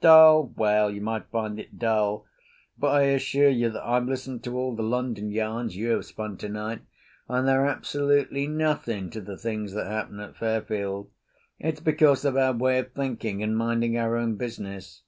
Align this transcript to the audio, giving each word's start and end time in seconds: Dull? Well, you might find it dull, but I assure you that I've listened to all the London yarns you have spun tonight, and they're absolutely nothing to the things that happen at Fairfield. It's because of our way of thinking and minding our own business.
Dull? 0.00 0.52
Well, 0.56 0.92
you 0.92 1.00
might 1.00 1.26
find 1.26 1.58
it 1.58 1.76
dull, 1.76 2.24
but 2.78 2.90
I 2.92 3.02
assure 3.06 3.48
you 3.48 3.68
that 3.70 3.84
I've 3.84 4.06
listened 4.06 4.44
to 4.44 4.56
all 4.56 4.76
the 4.76 4.82
London 4.84 5.32
yarns 5.32 5.74
you 5.74 5.90
have 5.90 6.04
spun 6.04 6.36
tonight, 6.36 6.82
and 7.28 7.48
they're 7.48 7.66
absolutely 7.66 8.46
nothing 8.46 9.10
to 9.10 9.20
the 9.20 9.36
things 9.36 9.72
that 9.72 9.88
happen 9.88 10.20
at 10.20 10.36
Fairfield. 10.36 11.10
It's 11.58 11.80
because 11.80 12.24
of 12.24 12.36
our 12.36 12.52
way 12.52 12.78
of 12.78 12.92
thinking 12.92 13.42
and 13.42 13.56
minding 13.56 13.98
our 13.98 14.16
own 14.16 14.36
business. 14.36 15.02